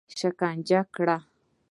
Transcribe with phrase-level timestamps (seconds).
[0.17, 1.17] شکنجه کړي.